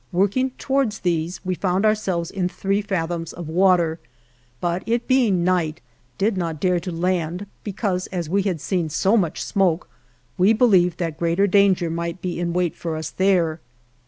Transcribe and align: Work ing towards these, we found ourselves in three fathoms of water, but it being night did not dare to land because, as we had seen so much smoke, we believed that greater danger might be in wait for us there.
Work 0.11 0.35
ing 0.35 0.49
towards 0.57 1.01
these, 1.01 1.45
we 1.45 1.53
found 1.53 1.85
ourselves 1.85 2.31
in 2.31 2.49
three 2.49 2.81
fathoms 2.81 3.33
of 3.33 3.47
water, 3.47 3.99
but 4.59 4.81
it 4.87 5.07
being 5.07 5.43
night 5.43 5.79
did 6.17 6.37
not 6.37 6.59
dare 6.59 6.79
to 6.79 6.91
land 6.91 7.45
because, 7.63 8.07
as 8.07 8.27
we 8.27 8.41
had 8.41 8.59
seen 8.59 8.89
so 8.89 9.15
much 9.15 9.43
smoke, 9.43 9.91
we 10.39 10.53
believed 10.53 10.97
that 10.97 11.19
greater 11.19 11.45
danger 11.45 11.91
might 11.91 12.19
be 12.19 12.39
in 12.39 12.51
wait 12.51 12.75
for 12.75 12.95
us 12.95 13.11
there. 13.11 13.59